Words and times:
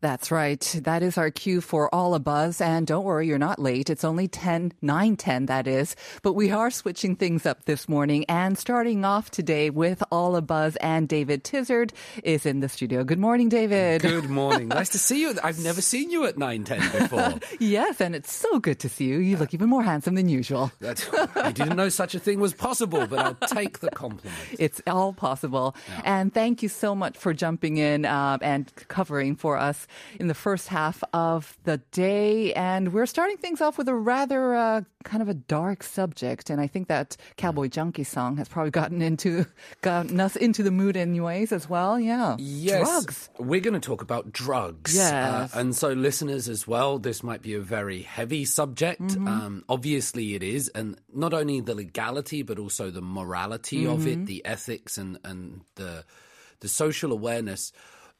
That's 0.00 0.30
right. 0.30 0.60
That 0.84 1.02
is 1.02 1.18
our 1.18 1.30
cue 1.30 1.60
for 1.60 1.92
all 1.92 2.14
a 2.14 2.20
buzz. 2.20 2.60
And 2.60 2.86
don't 2.86 3.04
worry, 3.04 3.26
you're 3.26 3.36
not 3.36 3.58
late. 3.58 3.90
It's 3.90 4.04
only 4.04 4.28
10, 4.28 4.72
9, 4.80 5.16
10, 5.16 5.46
that 5.46 5.66
is. 5.66 5.96
But 6.22 6.34
we 6.34 6.52
are 6.52 6.70
switching 6.70 7.16
things 7.16 7.46
up 7.46 7.64
this 7.64 7.88
morning 7.88 8.24
and 8.28 8.56
starting 8.56 9.04
off 9.04 9.28
today 9.32 9.70
with 9.70 10.00
all 10.12 10.36
a 10.36 10.42
buzz. 10.42 10.76
And 10.76 11.08
David 11.08 11.42
Tizzard 11.42 11.90
is 12.22 12.46
in 12.46 12.60
the 12.60 12.68
studio. 12.68 13.02
Good 13.02 13.18
morning, 13.18 13.48
David. 13.48 14.02
Good 14.02 14.30
morning. 14.30 14.68
nice 14.68 14.90
to 14.90 14.98
see 15.00 15.20
you. 15.22 15.34
I've 15.42 15.58
never 15.58 15.80
seen 15.80 16.10
you 16.10 16.26
at 16.26 16.36
9.10 16.36 17.00
before. 17.00 17.40
yes, 17.58 18.00
and 18.00 18.14
it's 18.14 18.32
so 18.32 18.60
good 18.60 18.78
to 18.80 18.88
see 18.88 19.06
you. 19.06 19.18
You 19.18 19.36
look 19.36 19.52
even 19.52 19.68
more 19.68 19.82
handsome 19.82 20.14
than 20.14 20.28
usual. 20.28 20.70
That's, 20.78 21.08
I 21.34 21.50
didn't 21.50 21.76
know 21.76 21.88
such 21.88 22.14
a 22.14 22.20
thing 22.20 22.38
was 22.38 22.54
possible, 22.54 23.04
but 23.08 23.18
I'll 23.18 23.48
take 23.48 23.80
the 23.80 23.90
compliment. 23.90 24.36
It's 24.60 24.80
all 24.86 25.12
possible. 25.12 25.74
And 26.04 26.32
thank 26.32 26.62
you 26.62 26.68
so 26.68 26.94
much 26.94 27.18
for 27.18 27.34
jumping 27.34 27.78
in 27.78 28.04
uh, 28.04 28.38
and 28.40 28.72
covering 28.86 29.34
for 29.34 29.56
us 29.58 29.87
in 30.18 30.28
the 30.28 30.34
first 30.34 30.68
half 30.68 31.02
of 31.12 31.56
the 31.64 31.78
day. 31.92 32.52
And 32.54 32.92
we're 32.92 33.06
starting 33.06 33.36
things 33.36 33.60
off 33.60 33.78
with 33.78 33.88
a 33.88 33.94
rather 33.94 34.54
uh, 34.54 34.82
kind 35.04 35.22
of 35.22 35.28
a 35.28 35.34
dark 35.34 35.82
subject. 35.82 36.50
And 36.50 36.60
I 36.60 36.66
think 36.66 36.88
that 36.88 37.16
Cowboy 37.36 37.68
Junkie 37.68 38.04
song 38.04 38.36
has 38.36 38.48
probably 38.48 38.70
gotten 38.70 39.02
into 39.02 39.46
gotten 39.82 40.18
us 40.20 40.36
into 40.36 40.62
the 40.62 40.70
mood 40.70 40.96
in 40.96 41.20
ways 41.22 41.52
as 41.52 41.68
well. 41.68 41.98
Yeah. 41.98 42.36
Yes. 42.38 42.88
Drugs. 42.88 43.30
We're 43.38 43.60
going 43.60 43.74
to 43.74 43.80
talk 43.80 44.02
about 44.02 44.32
drugs. 44.32 44.96
Uh, 44.98 45.02
Yes. 45.08 45.54
and 45.54 45.74
so, 45.74 45.88
listeners 45.92 46.48
as 46.48 46.66
well, 46.66 46.98
this 46.98 47.22
might 47.22 47.42
be 47.42 47.54
a 47.54 47.60
very 47.60 48.02
heavy 48.02 48.44
subject. 48.44 49.00
Mm-hmm. 49.02 49.28
Um, 49.28 49.64
obviously, 49.68 50.34
it 50.34 50.42
is. 50.42 50.68
And 50.68 50.98
not 51.12 51.32
only 51.34 51.60
the 51.60 51.74
legality, 51.74 52.42
but 52.42 52.58
also 52.58 52.90
the 52.90 53.00
morality 53.02 53.86
of 53.86 54.00
Mm-hmm. 54.00 54.22
it, 54.22 54.26
the 54.26 54.44
ethics, 54.44 54.98
and, 54.98 55.18
and 55.24 55.62
the, 55.74 56.04
the 56.60 56.68
social 56.68 57.12
awareness. 57.12 57.72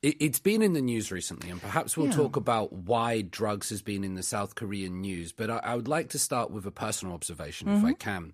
It, 0.02 0.16
it's 0.20 0.38
been 0.38 0.62
in 0.62 0.74
the 0.74 0.80
news 0.80 1.10
recently, 1.10 1.50
and 1.50 1.60
perhaps 1.60 1.96
we'll 1.96 2.06
Yeah. 2.06 2.12
talk 2.12 2.36
about 2.36 2.72
why 2.72 3.22
drugs 3.22 3.70
has 3.70 3.82
been 3.82 4.04
in 4.04 4.14
the 4.14 4.22
South 4.22 4.54
Korean 4.54 5.00
news. 5.00 5.32
But 5.32 5.50
I, 5.50 5.58
I 5.58 5.74
would 5.76 5.88
like 5.88 6.08
to 6.10 6.18
start 6.18 6.50
with 6.50 6.66
a 6.66 6.70
personal 6.70 7.14
observation, 7.14 7.68
if 7.68 7.84
I 7.84 7.92
can, 7.94 8.32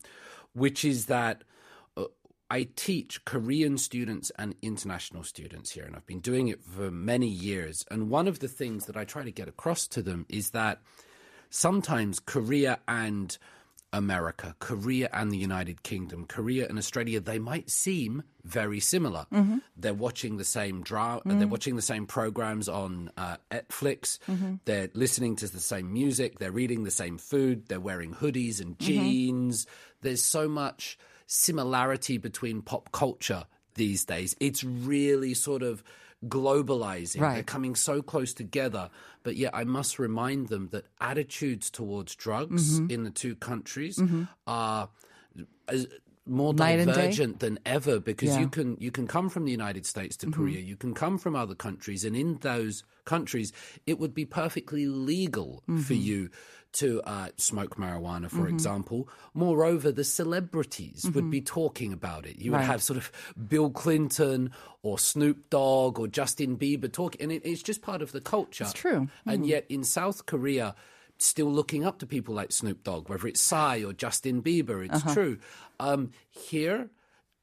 which 0.52 0.84
is 0.84 1.06
that 1.06 1.42
uh, 1.96 2.04
I 2.50 2.68
teach 2.76 3.24
Korean 3.24 3.78
students 3.78 4.30
and 4.38 4.54
international 4.60 5.22
students 5.24 5.70
here, 5.70 5.84
and 5.84 5.96
I've 5.96 6.06
been 6.06 6.20
doing 6.20 6.48
it 6.48 6.62
for 6.62 6.90
many 6.90 7.28
years. 7.28 7.86
And 7.90 8.10
one 8.10 8.28
of 8.28 8.40
the 8.40 8.48
things 8.48 8.84
that 8.86 8.96
I 8.96 9.04
try 9.04 9.24
to 9.24 9.32
get 9.32 9.48
across 9.48 9.86
to 9.88 10.02
them 10.02 10.26
is 10.28 10.50
that 10.50 10.82
sometimes 11.48 12.20
Korea 12.20 12.80
and 12.86 13.38
America, 13.94 14.56
Korea 14.58 15.08
and 15.12 15.30
the 15.30 15.38
United 15.38 15.82
Kingdom, 15.84 16.26
Korea 16.26 16.68
and 16.68 16.76
Australia, 16.76 17.20
they 17.20 17.38
might 17.38 17.70
seem 17.70 18.24
very 18.42 18.80
similar. 18.80 19.26
Mm-hmm. 19.32 19.58
They're 19.76 19.94
watching 19.94 20.36
the 20.36 20.44
same 20.44 20.82
drama, 20.82 21.18
uh, 21.18 21.20
mm-hmm. 21.20 21.38
they're 21.38 21.48
watching 21.48 21.76
the 21.76 21.82
same 21.82 22.06
programs 22.06 22.68
on 22.68 23.10
uh, 23.16 23.36
Netflix, 23.50 24.18
mm-hmm. 24.28 24.56
they're 24.64 24.90
listening 24.94 25.36
to 25.36 25.46
the 25.46 25.60
same 25.60 25.92
music, 25.92 26.38
they're 26.38 26.58
eating 26.58 26.82
the 26.82 26.90
same 26.90 27.16
food, 27.16 27.68
they're 27.68 27.80
wearing 27.80 28.12
hoodies 28.14 28.60
and 28.60 28.78
jeans. 28.78 29.66
There's 30.02 30.22
so 30.22 30.48
much 30.48 30.98
similarity 31.26 32.18
between 32.18 32.62
pop 32.62 32.90
culture 32.92 33.44
these 33.74 34.04
days. 34.04 34.36
It's 34.40 34.64
really 34.64 35.34
sort 35.34 35.62
of 35.62 35.82
globalizing. 36.28 37.20
They're 37.34 37.42
coming 37.42 37.74
so 37.74 38.02
close 38.02 38.32
together. 38.34 38.90
But 39.22 39.36
yet, 39.36 39.52
I 39.54 39.64
must 39.64 39.98
remind 39.98 40.48
them 40.48 40.68
that 40.72 40.86
attitudes 41.00 41.70
towards 41.70 42.14
drugs 42.14 42.80
Mm-hmm. 42.80 42.90
in 42.90 43.04
the 43.04 43.10
two 43.10 43.34
countries 43.36 44.00
are 44.46 44.88
as, 45.68 45.86
more 46.26 46.54
Night 46.54 46.76
divergent 46.86 47.40
than 47.40 47.58
ever 47.66 48.00
because 48.00 48.28
Yeah. 48.30 48.34
Mm-hmm. 48.36 48.42
you 48.42 48.48
can 48.48 48.76
you 48.80 48.90
can 48.90 49.06
come 49.06 49.28
from 49.28 49.44
the 49.44 49.50
United 49.52 49.84
States 49.86 50.16
to 50.18 50.30
Korea, 50.30 50.60
you 50.60 50.76
can 50.76 50.94
come 50.94 51.18
from 51.18 51.36
other 51.36 51.54
countries, 51.54 52.04
and 52.04 52.16
in 52.16 52.38
those 52.40 52.82
countries, 53.04 53.52
it 53.86 53.98
would 53.98 54.14
be 54.14 54.24
perfectly 54.24 54.86
legal 54.86 55.62
for 55.66 55.72
Mm-hmm. 55.72 55.94
you 55.94 56.30
to 56.74 57.00
uh, 57.02 57.28
smoke 57.36 57.76
marijuana, 57.76 58.28
for 58.30 58.48
example. 58.48 59.08
Moreover, 59.32 59.90
the 59.92 60.04
celebrities 60.04 61.08
would 61.14 61.30
be 61.30 61.40
talking 61.40 61.92
about 61.92 62.26
it. 62.26 62.38
You 62.38 62.50
would 62.50 62.56
Mm-hmm. 62.58 62.68
Right. 62.68 62.72
have 62.72 62.82
sort 62.82 62.96
of 62.98 63.10
Bill 63.48 63.70
Clinton 63.70 64.50
or 64.82 64.98
Snoop 64.98 65.50
Dogg 65.50 65.98
or 65.98 66.06
Justin 66.08 66.56
Bieber 66.56 66.92
talking, 66.92 67.22
and 67.22 67.32
it, 67.32 67.42
it's 67.44 67.62
just 67.62 67.80
part 67.82 68.02
of 68.02 68.12
the 68.12 68.20
culture. 68.20 68.64
It's 68.64 68.72
true. 68.72 69.08
And 69.26 69.46
yet, 69.46 69.64
in 69.68 69.84
South 69.84 70.26
Korea, 70.26 70.74
still 71.18 71.50
looking 71.50 71.84
up 71.84 71.98
to 72.00 72.06
people 72.06 72.34
like 72.34 72.50
Snoop 72.52 72.82
Dogg, 72.84 73.08
whether 73.08 73.26
it's 73.28 73.40
Psy 73.40 73.82
or 73.84 73.92
Justin 73.92 74.42
Bieber, 74.42 74.84
it's 74.84 74.96
Uh-huh. 74.96 75.14
true. 75.14 75.38
Um, 75.80 76.10
here, 76.30 76.90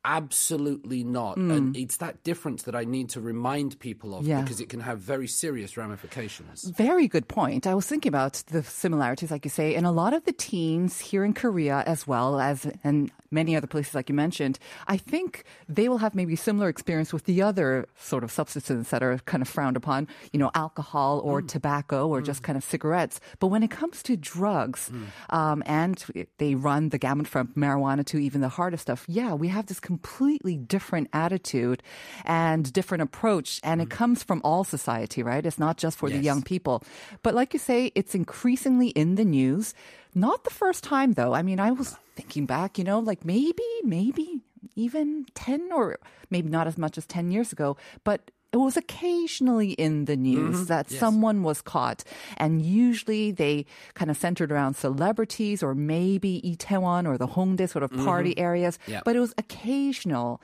absolutely 0.03 1.03
not. 1.03 1.37
And 1.37 1.75
it's 1.75 1.97
that 1.97 2.23
difference 2.23 2.63
that 2.63 2.75
I 2.75 2.83
need 2.85 3.09
to 3.09 3.21
remind 3.21 3.79
people 3.79 4.15
of 4.15 4.23
Mm. 4.25 4.27
Yeah. 4.27 4.41
because 4.41 4.59
it 4.59 4.69
can 4.69 4.81
have 4.81 4.99
very 4.99 5.27
serious 5.27 5.77
ramifications. 5.77 6.63
Very 6.63 7.07
good 7.07 7.27
point. 7.27 7.65
I 7.67 7.73
was 7.75 7.85
thinking 7.87 8.09
about 8.09 8.43
the 8.47 8.63
similarities, 8.63 9.31
like 9.31 9.45
you 9.45 9.51
say, 9.51 9.75
and 9.75 9.85
a 9.85 9.91
lot 9.91 10.13
of 10.13 10.23
the 10.25 10.31
teens 10.33 10.99
here 10.99 11.23
in 11.25 11.33
Korea, 11.33 11.83
as 11.85 12.07
well 12.07 12.39
as 12.39 12.65
in 12.83 13.11
many 13.31 13.55
other 13.55 13.67
places, 13.67 13.95
like 13.95 14.09
you 14.09 14.15
mentioned, 14.15 14.59
I 14.87 14.97
think 14.97 15.43
they 15.69 15.87
will 15.87 15.99
have 15.99 16.13
maybe 16.15 16.35
similar 16.35 16.67
experience 16.69 17.13
with 17.13 17.23
the 17.25 17.41
other 17.41 17.87
sort 17.97 18.23
of 18.25 18.31
substances 18.31 18.89
that 18.89 19.01
are 19.01 19.17
kind 19.25 19.41
of 19.41 19.47
frowned 19.47 19.77
upon, 19.77 20.07
you 20.33 20.39
know, 20.39 20.51
alcohol 20.53 21.21
or 21.23 21.41
tobacco 21.41 22.07
or 22.07 22.21
just 22.21 22.43
kind 22.43 22.57
of 22.57 22.63
cigarettes. 22.63 23.19
But 23.39 23.47
when 23.47 23.63
it 23.63 23.71
comes 23.71 24.03
to 24.03 24.17
drugs, 24.17 24.91
um, 25.29 25.63
and 25.65 26.03
they 26.37 26.55
run 26.55 26.89
the 26.89 26.97
gamut 26.97 27.27
from 27.27 27.47
marijuana 27.55 28.05
to 28.07 28.17
even 28.17 28.41
the 28.41 28.49
harder 28.49 28.77
stuff, 28.77 29.05
yeah, 29.07 29.33
we 29.33 29.47
have 29.47 29.67
this 29.67 29.79
completely 29.91 30.55
different 30.55 31.09
attitude 31.11 31.83
and 32.23 32.71
different 32.71 33.01
approach, 33.03 33.59
and 33.61 33.81
it 33.81 33.89
mm. 33.89 33.99
comes 33.99 34.23
from 34.23 34.39
all 34.47 34.63
society, 34.63 35.21
right? 35.21 35.45
It's 35.45 35.59
not 35.59 35.75
just 35.75 35.97
for 35.99 36.09
the 36.09 36.23
young 36.29 36.41
people. 36.41 36.81
But 37.23 37.35
like 37.35 37.51
you 37.51 37.59
say, 37.59 37.91
it's 37.93 38.15
increasingly 38.15 38.89
in 38.95 39.15
the 39.15 39.25
news. 39.25 39.75
Not 40.15 40.45
the 40.45 40.55
first 40.61 40.81
time, 40.83 41.19
though. 41.19 41.33
I 41.35 41.41
mean, 41.43 41.59
I 41.59 41.71
was 41.71 41.97
thinking 42.15 42.45
back, 42.45 42.77
you 42.77 42.85
know, 42.87 42.99
like 42.99 43.25
maybe, 43.25 43.67
maybe 43.83 44.39
even 44.75 45.25
10 45.35 45.71
or 45.75 45.99
maybe 46.29 46.47
not 46.47 46.67
as 46.67 46.77
much 46.77 46.97
as 46.97 47.05
10 47.05 47.31
years 47.31 47.51
ago, 47.51 47.75
but 48.07 48.31
it 48.51 48.57
was 48.57 48.75
occasionally 48.75 49.71
in 49.71 50.05
the 50.05 50.17
news 50.17 50.55
mm-hmm. 50.55 50.65
that 50.65 50.89
someone 50.89 51.41
was 51.41 51.61
caught. 51.61 52.03
And 52.37 52.61
usually 52.61 53.31
they 53.31 53.65
kind 53.93 54.11
of 54.11 54.17
centered 54.17 54.51
around 54.51 54.75
celebrities 54.75 55.63
or 55.63 55.73
maybe 55.73 56.41
Itaewon 56.43 57.07
or 57.07 57.17
the 57.17 57.27
Hongdae 57.27 57.69
sort 57.69 57.83
of 57.83 57.91
party 57.91 58.31
mm-hmm. 58.31 58.43
areas. 58.43 58.79
Yeah. 58.87 59.01
But 59.05 59.15
it 59.15 59.19
was 59.19 59.33
occasional. 59.37 60.41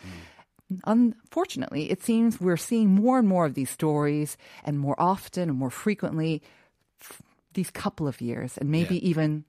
Mm. 0.71 0.79
Unfortunately, 0.85 1.91
it 1.91 2.03
seems 2.03 2.39
we're 2.39 2.57
seeing 2.57 2.89
more 2.89 3.19
and 3.19 3.27
more 3.27 3.45
of 3.45 3.53
these 3.55 3.69
stories 3.69 4.37
and 4.63 4.79
more 4.79 4.95
often 4.97 5.49
and 5.49 5.57
more 5.57 5.69
frequently 5.69 6.41
f- 7.01 7.21
these 7.53 7.71
couple 7.71 8.07
of 8.07 8.19
years 8.21 8.57
and 8.57 8.69
maybe 8.69 8.95
Yeah. 8.95 9.09
even 9.09 9.45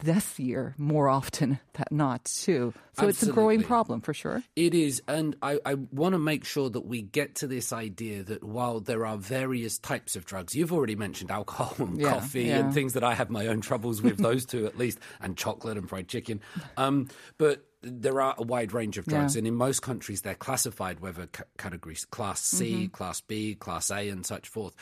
this 0.00 0.38
year 0.38 0.74
more 0.78 1.08
often 1.08 1.58
than 1.74 1.84
not 1.90 2.24
too. 2.24 2.72
So 2.98 3.08
it's 3.08 3.22
a 3.22 3.32
growing 3.32 3.62
problem 3.62 4.00
for 4.00 4.12
sure. 4.14 4.42
It 4.56 4.74
is, 4.74 5.02
and 5.06 5.36
I, 5.42 5.58
I 5.64 5.74
want 5.74 6.14
to 6.14 6.18
make 6.18 6.44
sure 6.44 6.68
that 6.70 6.80
we 6.86 7.02
get 7.02 7.36
to 7.36 7.46
this 7.46 7.72
idea 7.72 8.22
that 8.24 8.42
while 8.42 8.80
there 8.80 9.06
are 9.06 9.16
various 9.16 9.78
types 9.78 10.16
of 10.16 10.24
drugs, 10.24 10.54
you've 10.54 10.72
already 10.72 10.96
mentioned 10.96 11.30
alcohol 11.30 11.74
and 11.78 12.00
Yeah, 12.00 12.10
coffee 12.14 12.44
yeah. 12.44 12.58
and 12.58 12.74
things 12.74 12.94
that 12.94 13.04
I 13.04 13.14
have 13.14 13.30
my 13.30 13.46
own 13.46 13.60
troubles 13.60 14.02
with, 14.02 14.18
those 14.18 14.44
two 14.44 14.66
at 14.66 14.76
least, 14.78 14.98
and 15.20 15.36
chocolate 15.36 15.76
and 15.76 15.88
fried 15.88 16.08
chicken. 16.08 16.40
Um, 16.76 17.08
but 17.38 17.64
there 17.82 18.20
are 18.20 18.34
a 18.36 18.42
wide 18.42 18.72
range 18.72 18.98
of 18.98 19.06
drugs, 19.06 19.36
Yeah. 19.36 19.40
and 19.40 19.46
in 19.46 19.54
most 19.54 19.80
countries 19.82 20.22
they're 20.22 20.34
classified 20.34 20.98
whether 21.00 21.28
c- 21.34 21.44
categories 21.58 22.04
class 22.04 22.40
C, 22.44 22.88
class 22.88 23.20
B, 23.20 23.54
class 23.54 23.90
A, 23.92 24.08
and 24.08 24.26
such 24.26 24.48
forth. 24.48 24.74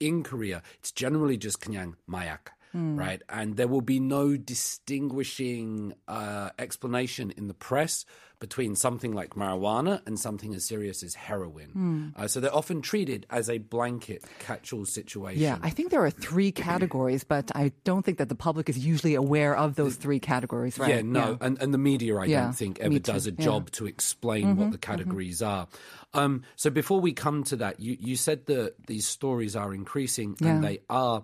In 0.00 0.22
Korea, 0.22 0.62
it's 0.80 0.92
generally 0.92 1.36
just 1.38 1.60
kanyang 1.60 1.94
mayak. 2.06 2.50
Right, 2.74 3.20
and 3.28 3.56
there 3.56 3.68
will 3.68 3.82
be 3.82 4.00
no 4.00 4.36
distinguishing 4.36 5.94
uh, 6.08 6.50
explanation 6.58 7.30
in 7.36 7.48
the 7.48 7.54
press 7.54 8.04
between 8.40 8.74
something 8.74 9.12
like 9.12 9.30
marijuana 9.34 10.00
and 10.06 10.18
something 10.18 10.52
as 10.54 10.64
serious 10.64 11.02
as 11.04 11.14
heroin. 11.14 12.12
Uh, 12.16 12.26
so 12.26 12.40
they're 12.40 12.54
often 12.54 12.82
treated 12.82 13.24
as 13.30 13.48
a 13.48 13.58
blanket 13.58 14.24
catch-all 14.40 14.84
situation. 14.84 15.40
Yeah, 15.42 15.58
I 15.62 15.70
think 15.70 15.90
there 15.90 16.04
are 16.04 16.10
three 16.10 16.50
categories, 16.68 17.22
but 17.24 17.52
I 17.54 17.72
don't 17.84 18.04
think 18.04 18.18
that 18.18 18.28
the 18.28 18.34
public 18.34 18.68
is 18.68 18.78
usually 18.78 19.14
aware 19.14 19.56
of 19.56 19.76
those 19.76 19.94
three 19.94 20.18
categories, 20.18 20.76
right? 20.78 20.88
Yeah, 20.90 21.02
no, 21.02 21.38
And, 21.40 21.60
and 21.62 21.72
the 21.72 21.78
media, 21.78 22.16
I 22.16 22.24
Yeah, 22.24 22.42
don't 22.44 22.56
think, 22.56 22.80
ever 22.80 22.98
does 22.98 23.26
a 23.26 23.30
yeah. 23.30 23.34
Mm-hmm, 23.34 23.42
job 23.42 23.70
to 23.72 23.86
explain 23.86 24.56
what 24.56 24.72
the 24.72 24.78
categories 24.78 25.40
are. 25.40 25.68
Um, 26.14 26.42
so 26.56 26.68
before 26.70 27.00
we 27.00 27.12
come 27.12 27.44
to 27.44 27.56
that, 27.56 27.78
you, 27.80 27.96
you 28.00 28.16
said 28.16 28.46
that 28.46 28.74
these 28.86 29.06
stories 29.06 29.54
are 29.54 29.72
increasing 29.72 30.36
Yeah. 30.40 30.48
and 30.56 30.64
they 30.64 30.80
are. 30.90 31.22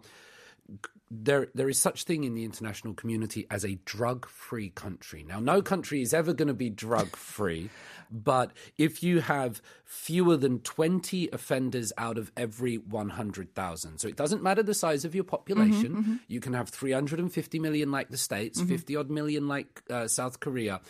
There 1.11 1.49
there 1.55 1.69
is 1.69 1.79
such 1.79 2.05
thing 2.05 2.25
in 2.25 2.35
the 2.35 2.45
international 2.45 2.95
community 2.95 3.47
as 3.51 3.65
a 3.65 3.79
drug-free 3.85 4.71
country. 4.71 5.25
Now, 5.27 5.41
no 5.41 5.63
country 5.63 6.03
is 6.03 6.13
ever 6.13 6.33
going 6.33 6.49
to 6.49 6.55
be 6.55 6.71
drug-free, 6.71 7.71
but 8.11 8.53
if 8.77 9.03
you 9.03 9.21
have 9.21 9.63
fewer 9.85 10.37
than 10.37 10.61
20 10.61 11.31
offenders 11.33 11.93
out 11.97 12.19
of 12.19 12.31
every 12.37 12.77
100,000, 12.77 13.99
so 13.99 14.09
it 14.09 14.17
doesn't 14.17 14.43
matter 14.43 14.63
the 14.63 14.75
size 14.75 15.05
of 15.05 15.15
your 15.15 15.25
population, 15.25 16.21
you 16.29 16.41
can 16.41 16.53
have 16.53 16.69
350 16.69 17.59
million 17.59 17.91
like 17.91 18.11
the 18.11 18.19
States, 18.19 18.61
50 18.61 18.97
odd 18.97 19.11
million 19.11 19.49
like 19.49 19.83
uh, 19.91 20.09
South 20.09 20.41
Korea. 20.41 20.81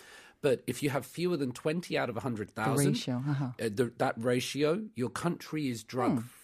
But 0.41 0.62
if 0.67 0.82
you 0.82 0.91
have 0.91 1.05
fewer 1.05 1.37
than 1.37 1.53
20 1.53 1.99
out 1.99 2.09
of 2.09 2.14
100,000, 2.14 2.87
ratio, 2.87 3.17
uh-huh. 3.17 3.44
uh, 3.44 3.50
the, 3.59 3.93
that 3.99 4.14
ratio, 4.17 4.82
your 4.94 5.11
country 5.11 5.69
is 5.69 5.82
drug 5.82 6.23
free. 6.23 6.38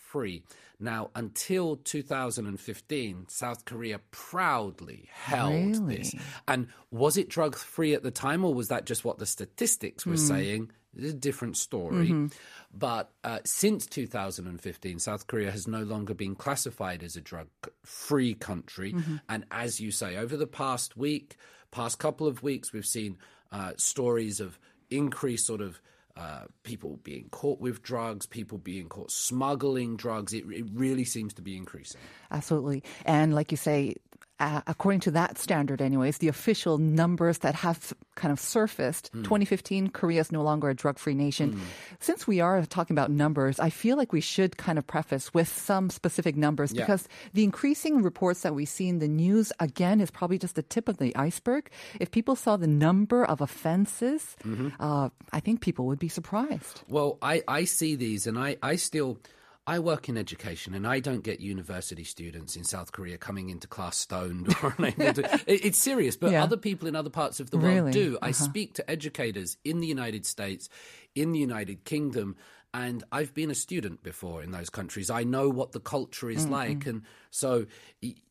Now, 0.80 1.10
until 1.14 1.76
2015, 1.76 3.28
South 3.28 3.64
Korea 3.64 4.00
proudly 4.10 5.08
held 5.12 5.52
Really? 5.78 5.96
this. 5.96 6.14
And 6.48 6.68
was 6.90 7.16
it 7.16 7.28
drug 7.28 7.56
free 7.56 7.94
at 7.94 8.02
the 8.02 8.10
time, 8.10 8.44
or 8.44 8.52
was 8.54 8.68
that 8.68 8.84
just 8.86 9.04
what 9.04 9.18
the 9.18 9.26
statistics 9.26 10.04
were 10.06 10.16
saying? 10.16 10.70
It's 10.96 11.10
a 11.12 11.16
different 11.16 11.56
story. 11.56 12.28
But 12.72 13.10
uh, 13.24 13.38
since 13.44 13.86
2015, 13.86 14.98
South 14.98 15.26
Korea 15.26 15.50
has 15.50 15.66
no 15.66 15.82
longer 15.82 16.14
been 16.14 16.34
classified 16.34 17.02
as 17.02 17.16
a 17.16 17.20
drug 17.20 17.48
free 17.84 18.34
country. 18.34 18.94
And 19.28 19.44
as 19.50 19.80
you 19.80 19.90
say, 19.90 20.16
over 20.16 20.36
the 20.36 20.46
past 20.46 20.96
week, 20.96 21.36
past 21.70 21.98
couple 21.98 22.26
of 22.26 22.42
weeks, 22.42 22.72
we've 22.72 22.86
seen 22.86 23.16
uh, 23.52 23.72
stories 23.76 24.40
of 24.40 24.58
increased 24.90 25.46
sort 25.46 25.60
of 25.60 25.80
uh, 26.16 26.44
people 26.62 26.98
being 27.02 27.28
caught 27.30 27.60
with 27.60 27.82
drugs, 27.82 28.26
people 28.26 28.58
being 28.58 28.88
caught 28.88 29.10
smuggling 29.10 29.96
drugs. 29.96 30.32
It, 30.32 30.44
it 30.50 30.66
really 30.72 31.04
seems 31.04 31.34
to 31.34 31.42
be 31.42 31.56
increasing. 31.56 32.00
Absolutely. 32.30 32.82
And 33.04 33.34
like 33.34 33.50
you 33.50 33.56
say, 33.56 33.96
uh, 34.40 34.62
according 34.66 35.00
to 35.00 35.10
that 35.12 35.38
standard, 35.38 35.80
anyways, 35.80 36.18
the 36.18 36.28
official 36.28 36.78
numbers 36.78 37.38
that 37.38 37.54
have 37.54 37.92
kind 38.16 38.32
of 38.32 38.40
surfaced, 38.40 39.10
2015, 39.12 39.88
Korea 39.90 40.20
is 40.20 40.32
no 40.32 40.42
longer 40.42 40.68
a 40.70 40.74
drug 40.74 40.98
free 40.98 41.14
nation. 41.14 41.60
Since 42.00 42.26
we 42.26 42.40
are 42.40 42.64
talking 42.66 42.94
about 42.94 43.10
numbers, 43.10 43.60
I 43.60 43.70
feel 43.70 43.96
like 43.96 44.12
we 44.12 44.20
should 44.20 44.56
kind 44.56 44.76
of 44.78 44.86
preface 44.86 45.32
with 45.32 45.46
some 45.48 45.88
specific 45.88 46.34
numbers 46.36 46.72
Yeah. 46.72 46.82
because 46.82 47.08
the 47.32 47.44
increasing 47.44 48.02
reports 48.02 48.40
that 48.42 48.54
we 48.56 48.64
see 48.64 48.88
in 48.88 48.98
the 48.98 49.08
news, 49.08 49.52
again, 49.60 50.00
is 50.00 50.10
probably 50.10 50.38
just 50.38 50.56
the 50.56 50.62
tip 50.62 50.88
of 50.88 50.98
the 50.98 51.14
iceberg. 51.14 51.70
If 52.00 52.10
people 52.10 52.34
saw 52.34 52.56
the 52.56 52.66
number 52.66 53.24
of 53.24 53.40
offenses, 53.40 54.36
uh, 54.80 55.10
I 55.32 55.40
think 55.40 55.60
people 55.60 55.86
would 55.86 55.98
be 56.00 56.08
surprised. 56.08 56.82
Well, 56.88 57.18
I, 57.22 57.42
I 57.46 57.64
see 57.64 57.94
these 57.94 58.26
and 58.26 58.38
I, 58.38 58.56
I 58.62 58.76
still 58.76 59.18
I 59.66 59.78
work 59.78 60.08
in 60.08 60.18
education 60.18 60.74
and 60.74 60.86
I 60.86 61.00
don't 61.00 61.24
get 61.24 61.40
university 61.40 62.04
students 62.04 62.54
in 62.54 62.64
South 62.64 62.92
Korea 62.92 63.16
coming 63.16 63.48
into 63.48 63.66
class 63.66 63.96
stoned 63.96 64.54
or 64.62 64.74
unable 64.78 65.14
to. 65.14 65.40
It's 65.46 65.78
serious, 65.78 66.16
but 66.16 66.32
Yeah. 66.32 66.42
other 66.42 66.58
people 66.58 66.86
in 66.86 66.94
other 66.94 67.10
parts 67.10 67.40
of 67.40 67.50
the 67.50 67.58
world 67.58 67.74
Really? 67.74 67.92
do. 67.92 68.18
I 68.20 68.30
uh-huh. 68.30 68.44
speak 68.44 68.74
to 68.74 68.90
educators 68.90 69.56
in 69.64 69.80
the 69.80 69.86
United 69.86 70.26
States, 70.26 70.68
in 71.14 71.32
the 71.32 71.38
United 71.38 71.84
Kingdom, 71.84 72.36
and 72.74 73.04
I've 73.12 73.32
been 73.32 73.52
a 73.52 73.54
student 73.54 74.02
before 74.02 74.42
in 74.42 74.50
those 74.50 74.68
countries. 74.68 75.08
I 75.08 75.22
know 75.22 75.48
what 75.48 75.70
the 75.70 75.78
culture 75.78 76.28
is 76.28 76.42
mm-hmm. 76.42 76.52
like. 76.52 76.86
And 76.86 77.02
so 77.30 77.66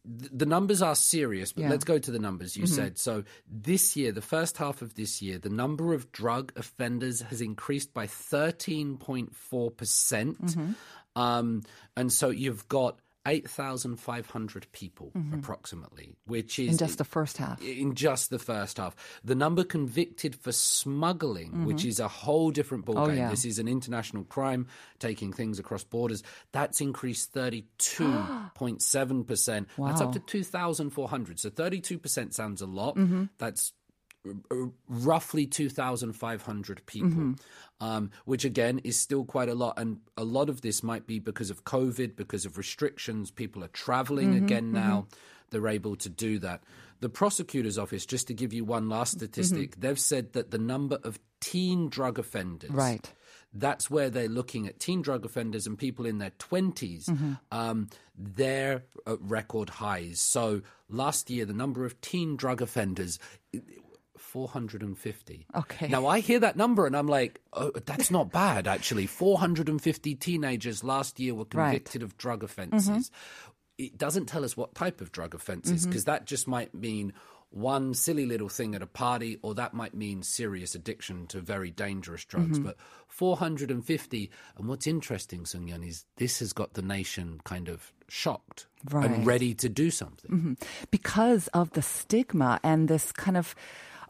the 0.04 0.46
numbers 0.46 0.82
are 0.82 0.96
serious, 0.96 1.54
but 1.54 1.62
Yeah. 1.62 1.70
let's 1.70 1.86
go 1.86 1.98
to 1.98 2.12
the 2.12 2.20
numbers 2.20 2.58
you 2.58 2.66
mm-hmm. 2.66 2.76
said. 2.76 2.98
So 3.00 3.24
this 3.50 3.96
year, 3.96 4.12
the 4.12 4.22
first 4.22 4.58
half 4.58 4.82
of 4.82 4.96
this 4.96 5.22
year, 5.22 5.40
the 5.40 5.50
number 5.50 5.94
of 5.94 6.12
drug 6.12 6.52
offenders 6.58 7.22
has 7.22 7.40
increased 7.40 7.94
by 7.94 8.06
13.4%. 8.06 9.78
percent 9.78 10.46
mm-hmm. 10.46 10.72
Um, 11.16 11.64
and 11.96 12.12
so 12.12 12.30
you've 12.30 12.68
got 12.68 12.98
8,500 13.26 14.68
people 14.74 15.14
approximately, 15.32 16.18
which 16.26 16.60
is 16.60 16.72
In 16.72 16.78
just 16.78 16.98
the 16.98 17.06
first 17.06 17.38
half. 17.38 17.62
in 17.62 17.96
just 17.96 18.30
the 18.30 18.40
first 18.40 18.76
half. 18.78 18.98
The 19.24 19.34
number 19.36 19.64
convicted 19.64 20.36
for 20.36 20.52
smuggling, 20.52 21.64
which 21.66 21.86
is 21.86 22.02
a 22.02 22.10
whole 22.10 22.52
different 22.52 22.86
ballgame. 22.86 22.96
Mm-hmm. 22.96 23.12
Oh, 23.12 23.14
yeah. 23.14 23.30
This 23.30 23.46
is 23.46 23.60
an 23.60 23.70
international 23.70 24.26
crime, 24.26 24.68
taking 25.00 25.32
things 25.32 25.58
across 25.58 25.86
borders. 25.86 26.22
That's 26.52 26.82
increased 26.82 27.34
32.7%. 28.60 29.66
That's 29.78 30.02
up 30.02 30.12
to 30.14 30.20
2,400. 30.20 31.40
So 31.40 31.50
32% 31.50 32.34
sounds 32.34 32.62
a 32.62 32.66
lot. 32.66 32.96
Mm-hmm. 32.98 33.26
That's 33.38 33.72
roughly 34.88 35.46
2,500 35.46 36.86
people, 36.86 37.10
Mm-hmm. 37.10 37.34
um, 37.82 38.12
which 38.26 38.46
again 38.46 38.80
is 38.84 38.98
still 39.00 39.26
quite 39.26 39.50
a 39.50 39.56
lot. 39.56 39.74
And 39.78 40.00
a 40.18 40.24
lot 40.24 40.50
of 40.50 40.62
this 40.62 40.84
might 40.84 41.06
be 41.08 41.20
because 41.20 41.50
of 41.50 41.64
COVID, 41.66 42.16
because 42.16 42.46
of 42.46 42.58
restrictions. 42.58 43.32
People 43.32 43.64
are 43.64 43.68
traveling 43.70 44.34
Mm-hmm, 44.34 44.46
again 44.46 44.72
now. 44.72 45.08
They're 45.50 45.68
able 45.68 45.96
to 45.98 46.10
do 46.10 46.40
that. 46.40 46.64
The 47.00 47.10
prosecutor's 47.10 47.78
office, 47.78 48.06
just 48.06 48.28
to 48.28 48.34
give 48.34 48.54
you 48.54 48.64
one 48.64 48.88
last 48.90 49.14
statistic, 49.14 49.76
they've 49.80 50.00
said 50.00 50.34
that 50.34 50.52
the 50.52 50.58
number 50.58 50.98
of 51.04 51.20
teen 51.42 51.90
drug 51.90 52.18
offenders. 52.18 52.72
Right. 52.72 53.12
That's 53.54 53.88
where 53.88 54.10
they're 54.10 54.30
looking 54.30 54.66
at 54.68 54.80
teen 54.80 55.04
drug 55.04 55.26
offenders 55.26 55.68
and 55.68 55.78
people 55.78 56.08
in 56.08 56.18
their 56.18 56.32
20s. 56.32 57.06
Mm-hmm. 57.06 57.34
Um, 57.52 57.90
they're 58.18 58.84
at 59.06 59.22
record 59.22 59.70
highs. 59.70 60.22
So 60.22 60.62
last 60.90 61.30
year, 61.30 61.46
the 61.46 61.54
number 61.54 61.86
of 61.86 62.00
teen 62.02 62.36
drug 62.36 62.62
offenders. 62.64 63.20
450. 64.34 65.46
Okay. 65.56 65.88
Now 65.90 66.08
I 66.08 66.20
hear 66.20 66.40
that 66.40 66.58
number 66.58 66.88
and 66.88 66.98
I'm 66.98 67.06
like, 67.08 67.40
oh, 67.54 67.72
that's 67.86 68.10
not 68.10 68.32
bad 68.32 68.68
actually. 68.68 69.06
450 69.06 70.16
teenagers 70.16 70.84
last 70.84 71.20
year 71.20 71.36
were 71.36 71.46
Right. 71.54 71.66
convicted 71.70 72.02
of 72.02 72.18
drug 72.18 72.44
offenses. 72.44 73.10
Mm-hmm. 73.12 73.84
It 73.86 73.98
doesn't 73.98 74.26
tell 74.26 74.44
us 74.44 74.58
what 74.58 74.74
type 74.74 75.02
of 75.02 75.12
drug 75.12 75.36
offenses 75.36 75.82
mm-hmm. 75.82 75.90
because 75.92 76.06
that 76.06 76.26
just 76.26 76.48
might 76.48 76.74
mean 76.74 77.14
one 77.52 77.94
silly 77.94 78.26
little 78.26 78.50
thing 78.50 78.74
at 78.74 78.82
a 78.82 78.88
party 78.88 79.38
or 79.44 79.54
that 79.54 79.76
might 79.76 79.94
mean 79.94 80.24
serious 80.24 80.74
addiction 80.74 81.28
to 81.28 81.40
very 81.40 81.70
dangerous 81.70 82.26
drugs. 82.26 82.58
Mm-hmm. 82.58 82.66
But 82.66 82.78
450 83.08 84.32
and 84.58 84.68
what's 84.68 84.88
interesting, 84.88 85.44
Sungyeon, 85.44 85.88
is 85.88 86.06
this 86.18 86.40
has 86.40 86.54
got 86.54 86.74
the 86.74 86.82
nation 86.82 87.40
kind 87.44 87.70
of 87.70 87.94
shocked 88.10 88.66
Right. 88.90 89.10
and 89.10 89.26
ready 89.26 89.54
to 89.56 89.70
do 89.70 89.92
something. 89.92 90.58
because 90.92 91.48
of 91.50 91.72
the 91.72 91.82
stigma 91.82 92.60
and 92.64 92.88
this 92.90 93.12
kind 93.14 93.38
of 93.38 93.56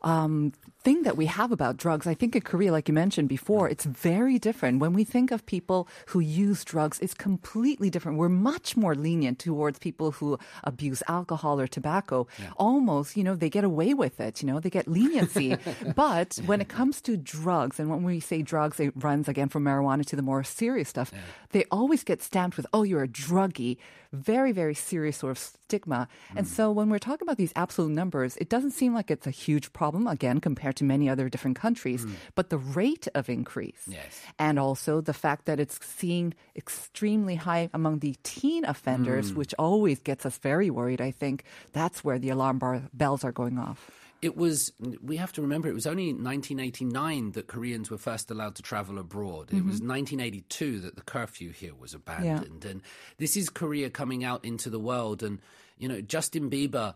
um, 0.03 0.51
thing 0.83 1.03
that 1.03 1.15
we 1.15 1.25
have 1.27 1.51
about 1.51 1.77
drugs. 1.77 2.05
I 2.05 2.13
think 2.13 2.35
in 2.35 2.41
Korea, 2.41 2.71
like 2.71 2.87
you 2.87 2.93
mentioned 2.93 3.29
before, 3.29 3.69
it's 3.69 3.85
very 3.85 4.37
different. 4.37 4.79
When 4.79 4.93
we 4.93 5.03
think 5.03 5.31
of 5.31 5.45
people 5.45 5.87
who 6.07 6.19
use 6.19 6.63
drugs, 6.63 6.99
it's 6.99 7.13
completely 7.13 7.89
different. 7.89 8.17
We're 8.17 8.29
much 8.29 8.75
more 8.75 8.95
lenient 8.95 9.39
towards 9.39 9.79
people 9.79 10.11
who 10.11 10.37
abuse 10.63 11.01
alcohol 11.07 11.59
or 11.59 11.67
tobacco. 11.67 12.27
Almost, 12.57 13.15
you 13.15 13.23
know, 13.23 13.35
they 13.35 13.49
get 13.49 13.63
away 13.63 13.93
with 13.93 14.19
it. 14.19 14.41
You 14.41 14.47
know, 14.47 14.59
they 14.59 14.69
get 14.69 14.87
leniency. 14.87 15.57
but 15.95 16.39
when 16.45 16.59
it 16.59 16.67
comes 16.67 17.01
to 17.01 17.17
drugs, 17.17 17.79
and 17.79 17.89
when 17.89 18.03
we 18.03 18.19
say 18.19 18.41
drugs, 18.41 18.79
it 18.79 18.93
runs 18.95 19.27
again 19.27 19.49
from 19.49 19.63
marijuana 19.63 20.05
to 20.05 20.15
the 20.15 20.21
more 20.21 20.43
serious 20.43 20.89
stuff. 20.89 21.11
They 21.51 21.65
always 21.71 22.03
get 22.03 22.21
stamped 22.21 22.57
with, 22.57 22.67
"Oh, 22.73 22.83
you're 22.83 23.03
a 23.03 23.07
druggie." 23.07 23.77
Very, 24.11 24.51
very 24.51 24.75
serious 24.75 25.17
sort 25.17 25.31
of 25.31 25.39
stigma. 25.39 26.07
And 26.35 26.45
mm. 26.45 26.49
so 26.49 26.71
when 26.71 26.89
we're 26.89 26.99
talking 26.99 27.25
about 27.25 27.37
these 27.37 27.51
absolute 27.55 27.91
numbers, 27.91 28.37
it 28.37 28.47
doesn't 28.47 28.71
seem 28.71 28.93
like 28.93 29.09
it's 29.09 29.25
a 29.25 29.31
huge 29.31 29.73
problem, 29.73 30.05
again, 30.05 30.39
compared 30.39 30.72
to 30.73 30.83
many 30.83 31.09
other 31.09 31.29
different 31.29 31.57
countries. 31.57 32.03
Hmm. 32.03 32.13
But 32.35 32.49
the 32.49 32.57
rate 32.57 33.07
of 33.15 33.29
increase 33.29 33.83
Yes. 33.87 34.21
and 34.39 34.59
also 34.59 35.01
the 35.01 35.13
fact 35.13 35.45
that 35.45 35.59
it's 35.59 35.79
seeing 35.85 36.33
extremely 36.55 37.35
high 37.35 37.69
among 37.73 37.99
the 37.99 38.15
teen 38.23 38.65
offenders, 38.65 39.31
hmm. 39.31 39.37
which 39.37 39.53
always 39.57 39.99
gets 39.99 40.25
us 40.25 40.37
very 40.37 40.69
worried, 40.69 41.01
I 41.01 41.11
think 41.11 41.43
that's 41.71 42.03
where 42.03 42.19
the 42.19 42.29
alarm 42.29 42.59
bar 42.59 42.83
bells 42.93 43.23
are 43.23 43.31
going 43.31 43.57
off. 43.57 43.89
It 44.21 44.37
was, 44.37 44.71
we 45.01 45.17
have 45.17 45.33
to 45.33 45.41
remember, 45.41 45.67
it 45.67 45.73
was 45.73 45.85
only 45.85 46.09
in 46.09 46.23
1989 46.23 47.33
that 47.33 47.47
Koreans 47.47 47.91
were 47.91 47.97
first 47.97 48.31
allowed 48.31 48.55
to 48.55 48.61
travel 48.61 48.97
abroad. 48.97 49.49
It 49.51 49.65
was 49.65 49.81
mm-hmm. 49.81 49.89
1982 49.89 50.79
that 50.79 50.95
the 50.95 51.01
curfew 51.01 51.51
here 51.51 51.75
was 51.75 51.93
abandoned. 51.93 52.63
And 52.63 52.81
this 53.17 53.35
is 53.35 53.49
Korea 53.49 53.89
coming 53.89 54.23
out 54.23 54.45
into 54.45 54.69
the 54.69 54.79
world. 54.79 55.23
And, 55.23 55.39
you 55.77 55.89
know, 55.89 55.99
Justin 55.99 56.49
Bieber, 56.49 56.93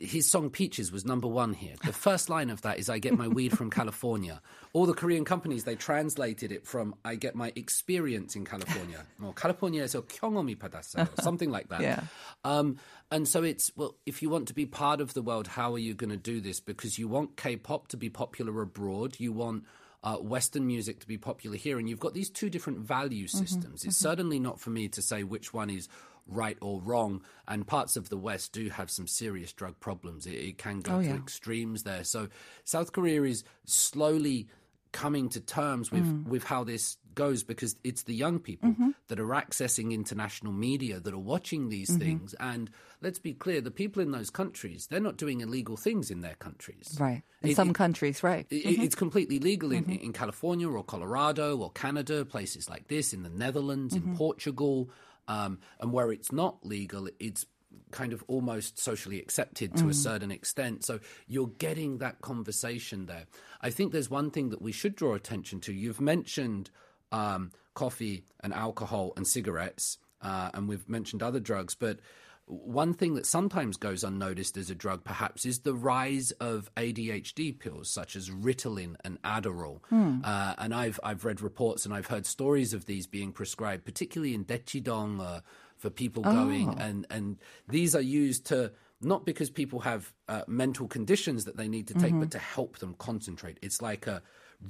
his 0.00 0.28
song 0.28 0.50
Peaches 0.50 0.90
was 0.90 1.04
number 1.04 1.28
one 1.28 1.52
here. 1.54 1.74
The 1.84 1.92
first 1.92 2.28
line 2.28 2.50
of 2.50 2.62
that 2.62 2.80
is 2.80 2.90
I 2.90 2.98
get 2.98 3.16
my 3.16 3.28
weed 3.28 3.56
from 3.56 3.70
California. 3.70 4.42
All 4.72 4.84
the 4.84 4.94
Korean 4.94 5.24
companies, 5.24 5.62
they 5.62 5.76
translated 5.76 6.50
it 6.50 6.66
from 6.66 6.96
I 7.04 7.14
get 7.14 7.36
my 7.36 7.52
experience 7.54 8.34
in 8.34 8.44
California. 8.44 9.06
Or 9.22 9.32
California에서 9.32 10.08
경험이 10.08 10.56
받았어요. 10.56 11.22
Something 11.22 11.50
like 11.50 11.68
that. 11.68 11.82
Yeah. 11.82 12.02
Um, 12.44 12.78
and 13.12 13.28
so 13.28 13.44
it's, 13.44 13.70
well, 13.76 13.94
if 14.06 14.22
you 14.22 14.28
want 14.28 14.48
to 14.48 14.54
be 14.54 14.66
part 14.66 15.00
of 15.00 15.14
the 15.14 15.22
world, 15.22 15.46
how 15.46 15.72
are 15.74 15.78
you 15.78 15.94
going 15.94 16.10
to 16.10 16.16
do 16.16 16.40
this? 16.40 16.58
Because 16.58 16.98
you 16.98 17.06
want 17.06 17.36
K 17.36 17.54
pop 17.54 17.86
to 17.88 17.96
be 17.96 18.10
popular 18.10 18.62
abroad, 18.62 19.20
you 19.20 19.32
want 19.32 19.62
uh, 20.02 20.16
Western 20.16 20.66
music 20.66 20.98
to 21.00 21.06
be 21.06 21.18
popular 21.18 21.56
here, 21.56 21.78
and 21.78 21.88
you've 21.88 22.00
got 22.00 22.14
these 22.14 22.30
two 22.30 22.50
different 22.50 22.80
value 22.80 23.26
Mm-hmm. 23.28 23.38
systems. 23.38 23.84
It's 23.84 23.96
certainly 23.96 24.40
not 24.40 24.58
for 24.58 24.70
me 24.70 24.88
to 24.88 25.02
say 25.02 25.22
which 25.22 25.54
one 25.54 25.70
is 25.70 25.88
right 26.27 26.57
or 26.61 26.81
wrong, 26.81 27.21
and 27.47 27.67
parts 27.67 27.95
of 27.95 28.09
the 28.09 28.17
West 28.17 28.51
do 28.53 28.69
have 28.69 28.89
some 28.89 29.07
serious 29.07 29.53
drug 29.53 29.79
problems. 29.79 30.25
It, 30.25 30.33
it 30.35 30.57
can 30.57 30.81
go 30.81 30.95
Oh, 30.95 31.01
to 31.01 31.07
yeah. 31.07 31.15
extremes 31.15 31.83
there. 31.83 32.03
So 32.03 32.29
South 32.63 32.91
Korea 32.93 33.23
is 33.23 33.43
slowly 33.65 34.47
coming 34.91 35.27
to 35.29 35.39
terms 35.41 35.91
with, 35.91 36.03
Mm. 36.05 36.25
with 36.27 36.45
how 36.45 36.63
this 36.63 36.97
goes 37.15 37.43
because 37.43 37.75
it's 37.83 38.03
the 38.03 38.13
young 38.15 38.39
people 38.39 38.69
Mm-hmm. 38.69 38.89
that 39.07 39.19
are 39.19 39.27
accessing 39.27 39.91
international 39.91 40.51
media 40.53 40.99
that 40.99 41.13
are 41.13 41.17
watching 41.17 41.69
these 41.69 41.89
Mm-hmm. 41.89 41.99
things. 41.99 42.33
And 42.39 42.69
let's 43.01 43.19
be 43.19 43.33
clear, 43.33 43.59
the 43.61 43.71
people 43.71 44.01
in 44.01 44.11
those 44.11 44.29
countries, 44.29 44.87
they're 44.87 44.99
not 45.01 45.17
doing 45.17 45.41
illegal 45.41 45.75
things 45.77 46.09
in 46.09 46.21
their 46.21 46.35
countries. 46.35 46.97
Right. 46.99 47.23
In 47.41 47.49
It- 47.51 47.55
some 47.55 47.69
it- 47.71 47.75
countries, 47.75 48.23
right. 48.23 48.45
it- 48.49 48.79
It's 48.85 48.95
completely 48.95 49.39
legal 49.39 49.71
in, 49.73 49.89
in 49.89 50.11
California 50.13 50.67
or 50.69 50.83
Colorado 50.83 51.57
or 51.57 51.71
Canada, 51.71 52.23
places 52.25 52.69
like 52.69 52.87
this, 52.87 53.13
in 53.13 53.23
the 53.23 53.29
Netherlands, 53.29 53.93
in 53.95 54.15
Portugal. 54.15 54.89
Um, 55.27 55.59
and 55.79 55.91
where 55.91 56.11
it's 56.11 56.31
not 56.31 56.65
legal, 56.65 57.09
it's 57.19 57.45
kind 57.91 58.13
of 58.13 58.23
almost 58.27 58.79
socially 58.79 59.19
accepted 59.19 59.75
to 59.77 59.89
a 59.89 59.93
certain 59.93 60.31
extent. 60.31 60.85
So 60.85 60.99
you're 61.27 61.51
getting 61.57 61.97
that 61.99 62.21
conversation 62.21 63.05
there. 63.05 63.25
I 63.61 63.69
think 63.69 63.91
there's 63.91 64.09
one 64.09 64.31
thing 64.31 64.49
that 64.49 64.61
we 64.61 64.71
should 64.71 64.95
draw 64.95 65.13
attention 65.13 65.59
to. 65.61 65.73
You've 65.73 66.01
mentioned 66.01 66.69
um, 67.11 67.51
coffee 67.73 68.23
and 68.41 68.53
alcohol 68.53 69.13
and 69.17 69.27
cigarettes, 69.27 69.97
uh, 70.21 70.49
and 70.53 70.67
we've 70.67 70.87
mentioned 70.89 71.21
other 71.23 71.39
drugs, 71.39 71.75
but 71.75 71.99
one 72.47 72.93
thing 72.93 73.15
that 73.15 73.25
sometimes 73.25 73.75
goes 73.77 74.03
unnoticed 74.03 74.55
as 74.55 74.69
a 74.69 74.75
drug, 74.75 75.03
perhaps, 75.03 75.45
is 75.45 75.59
the 75.59 75.73
rise 75.73 76.31
of 76.33 76.69
ADHD 76.75 77.57
pills 77.57 77.89
such 77.89 78.15
as 78.15 78.29
Ritalin 78.29 78.95
and 79.03 79.19
Adderall. 79.23 79.79
Uh, 80.23 80.53
and 80.59 80.73
I've 80.73 80.99
I've 81.03 81.25
read 81.25 81.41
reports 81.41 81.85
and 81.85 81.93
I've 81.93 82.07
heard 82.07 82.25
stories 82.25 82.73
of 82.73 82.85
these 82.85 83.07
being 83.07 83.31
prescribed, 83.31 83.83
particularly 83.83 84.35
in 84.35 84.45
Daechidong, 84.45 85.19
uh, 85.19 85.41
for 85.77 85.89
people 85.89 86.23
going, 86.23 86.69
and 86.79 87.07
and 87.09 87.37
these 87.67 87.95
are 87.95 88.01
used 88.01 88.45
to. 88.47 88.71
Not 89.01 89.25
because 89.25 89.49
people 89.49 89.81
have 89.81 90.13
uh, 90.27 90.41
mental 90.47 90.87
conditions 90.87 91.45
that 91.45 91.57
they 91.57 91.67
need 91.67 91.87
to 91.87 91.93
take, 91.93 92.17
but 92.19 92.31
to 92.31 92.39
help 92.39 92.79
them 92.79 92.95
concentrate. 92.97 93.59
It's 93.61 93.81
like 93.81 94.07
a 94.07 94.21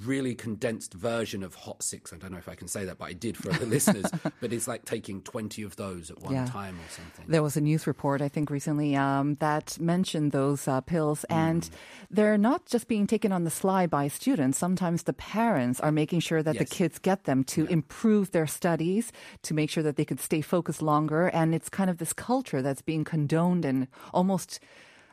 really 0.04 0.34
condensed 0.34 0.92
version 0.92 1.42
of 1.42 1.54
Hot 1.54 1.82
Six. 1.82 2.12
I 2.12 2.16
don't 2.16 2.32
know 2.32 2.38
if 2.38 2.48
I 2.48 2.54
can 2.56 2.68
say 2.68 2.84
that, 2.84 2.98
but 2.98 3.06
I 3.06 3.12
did 3.12 3.36
for 3.36 3.52
the 3.52 3.64
listeners. 3.76 4.10
But 4.40 4.52
it's 4.52 4.68
like 4.68 4.84
taking 4.84 5.22
20 5.22 5.62
of 5.62 5.76
those 5.76 6.10
at 6.10 6.20
one 6.20 6.34
Yeah. 6.34 6.44
time 6.44 6.74
or 6.74 6.88
something. 6.90 7.24
There 7.28 7.42
was 7.42 7.56
a 7.56 7.60
news 7.60 7.86
report, 7.86 8.20
I 8.20 8.28
think, 8.28 8.50
recently 8.50 8.96
um, 8.96 9.36
that 9.36 9.78
mentioned 9.80 10.32
those 10.32 10.68
uh, 10.68 10.80
pills, 10.82 11.24
and 11.30 11.70
they're 12.10 12.36
not 12.36 12.66
just 12.66 12.88
being 12.88 13.06
taken 13.06 13.32
on 13.32 13.44
the 13.44 13.50
sly 13.50 13.86
by 13.86 14.08
students. 14.08 14.58
Sometimes 14.58 15.04
the 15.04 15.12
parents 15.14 15.80
are 15.80 15.92
making 15.92 16.20
sure 16.20 16.42
that 16.42 16.58
the 16.58 16.64
kids 16.66 16.98
get 16.98 17.24
them 17.24 17.44
to 17.44 17.64
improve 17.66 18.32
their 18.32 18.46
studies, 18.46 19.12
to 19.42 19.54
make 19.54 19.70
sure 19.70 19.82
that 19.84 19.96
they 19.96 20.04
could 20.04 20.20
stay 20.20 20.40
focused 20.42 20.82
longer. 20.82 21.28
And 21.28 21.54
it's 21.54 21.68
kind 21.70 21.88
of 21.88 21.96
this 21.98 22.12
culture 22.12 22.60
that's 22.60 22.82
being 22.82 23.04
condoned 23.04 23.64
and 23.64 23.86
almost. 24.12 24.60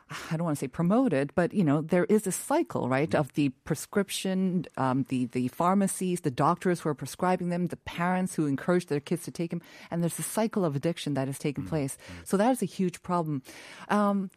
I 0.09 0.37
don't 0.37 0.45
want 0.45 0.57
to 0.57 0.59
say 0.59 0.67
promoted, 0.67 1.33
but 1.35 1.53
you 1.53 1.63
know 1.63 1.81
there 1.81 2.05
is 2.05 2.27
a 2.27 2.31
cycle, 2.31 2.89
right, 2.89 3.13
of 3.15 3.33
the 3.33 3.49
prescription, 3.63 4.65
um, 4.77 5.05
the 5.09 5.25
the 5.25 5.47
pharmacies, 5.49 6.21
the 6.21 6.31
doctors 6.31 6.81
who 6.81 6.89
are 6.89 6.95
prescribing 6.95 7.49
them, 7.49 7.67
the 7.67 7.77
parents 7.77 8.35
who 8.35 8.45
encourage 8.45 8.87
their 8.87 8.99
kids 8.99 9.23
to 9.23 9.31
take 9.31 9.49
them, 9.51 9.61
and 9.89 10.01
there's 10.01 10.19
a 10.19 10.23
cycle 10.23 10.65
of 10.65 10.75
addiction 10.75 11.13
that 11.15 11.27
is 11.27 11.39
taking 11.39 11.65
place. 11.65 11.97
So 12.23 12.37
that 12.37 12.51
is 12.51 12.61
a 12.61 12.65
huge 12.65 13.01
problem. 13.01 13.41
Um, 13.89 14.29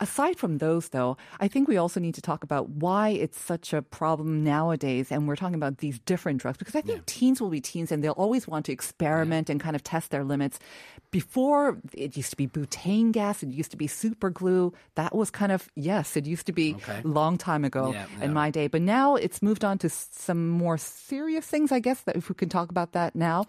aside 0.00 0.38
from 0.38 0.58
those, 0.58 0.88
though, 0.90 1.16
I 1.40 1.48
think 1.48 1.68
we 1.68 1.76
also 1.76 2.00
need 2.00 2.14
to 2.14 2.22
talk 2.22 2.42
about 2.42 2.68
why 2.68 3.10
it's 3.10 3.40
such 3.40 3.72
a 3.72 3.82
problem 3.82 4.44
nowadays. 4.44 5.12
And 5.12 5.28
we're 5.28 5.36
talking 5.36 5.54
about 5.54 5.78
these 5.78 5.98
different 6.00 6.40
drugs 6.40 6.58
because 6.58 6.74
I 6.74 6.80
think 6.80 7.06
teens 7.06 7.40
will 7.40 7.50
be 7.50 7.60
teens 7.60 7.92
and 7.92 8.02
they'll 8.02 8.12
always 8.12 8.46
want 8.48 8.66
to 8.66 8.72
experiment 8.72 9.50
and 9.50 9.60
kind 9.60 9.76
of 9.76 9.82
test 9.82 10.10
their 10.10 10.24
limits. 10.24 10.58
Before, 11.12 11.76
it 11.92 12.16
used 12.16 12.30
to 12.30 12.36
be 12.36 12.48
butane 12.48 13.12
gas, 13.12 13.42
it 13.42 13.50
used 13.50 13.70
to 13.70 13.76
be 13.76 13.86
super 13.86 14.30
glue. 14.30 14.72
That 14.96 15.14
was 15.14 15.30
kind 15.30 15.52
of, 15.52 15.68
yes, 15.76 16.16
it 16.16 16.26
used 16.26 16.46
to 16.46 16.52
be 16.52 16.74
Okay. 16.76 17.02
long 17.04 17.36
time 17.36 17.64
ago 17.64 17.92
Yeah, 17.92 18.06
in 18.24 18.30
yeah. 18.30 18.40
my 18.42 18.50
day. 18.50 18.66
But 18.66 18.80
now 18.80 19.16
it's 19.16 19.42
moved 19.42 19.62
on 19.62 19.76
to 19.84 19.90
some 19.90 20.48
more 20.48 20.78
serious 20.78 21.44
things, 21.46 21.70
I 21.70 21.80
guess, 21.80 22.00
that 22.08 22.16
if 22.16 22.30
we 22.30 22.34
can 22.34 22.48
talk 22.48 22.70
about 22.70 22.92
that 22.92 23.14
now. 23.14 23.44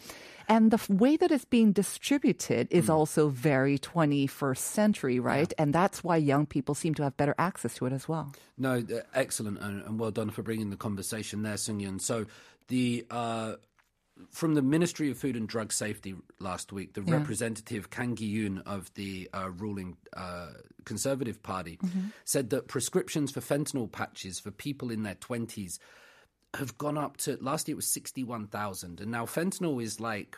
And 0.50 0.72
the 0.72 0.94
way 0.94 1.16
that 1.16 1.32
it's 1.32 1.46
being 1.46 1.72
distributed 1.72 2.68
is 2.70 2.88
Mm. 2.88 2.96
also 3.00 3.30
very 3.30 3.78
21st 3.80 4.60
century, 4.80 5.18
right? 5.18 5.52
And 5.58 5.72
that's 5.74 6.04
why 6.04 6.18
young 6.18 6.46
people 6.46 6.76
seem 6.76 6.94
to 6.96 7.04
have 7.04 7.16
better 7.16 7.34
access 7.40 7.76
to 7.76 7.86
it 7.86 7.94
as 7.94 8.10
well. 8.10 8.34
No, 8.58 8.84
excellent, 9.14 9.58
and, 9.60 9.82
and 9.88 9.98
well 10.00 10.12
done 10.12 10.32
for 10.32 10.44
bringing 10.44 10.70
the 10.70 10.76
conversation 10.76 11.44
there, 11.44 11.56
Sungyun. 11.56 12.02
So 12.02 12.26
the 12.68 13.06
uh, 13.10 13.56
from 14.30 14.54
the 14.54 14.62
Ministry 14.62 15.10
of 15.10 15.18
Food 15.18 15.36
and 15.36 15.48
Drug 15.48 15.72
Safety 15.74 16.16
last 16.40 16.72
week, 16.72 16.94
the 16.94 17.02
Yeah. 17.02 17.16
representative 17.18 17.90
Kang 17.90 18.16
Gi-yoon 18.16 18.62
of 18.66 18.94
the 18.94 19.30
uh, 19.34 19.50
ruling 19.52 19.98
uh, 20.16 20.50
Conservative 20.86 21.42
Party 21.42 21.80
said 22.26 22.50
that 22.52 22.68
prescriptions 22.68 23.32
for 23.32 23.42
fentanyl 23.42 23.92
patches 23.92 24.40
for 24.40 24.52
people 24.52 24.92
in 24.92 25.04
their 25.04 25.16
twenties 25.16 25.80
have 26.56 26.78
gone 26.78 26.98
up 26.98 27.18
to 27.18 27.38
last 27.42 27.68
year 27.68 27.74
it 27.74 27.78
was 27.78 27.88
61,000 27.92 29.02
and 29.02 29.10
now 29.10 29.26
fentanyl 29.26 29.82
is 29.82 30.00
like 30.00 30.38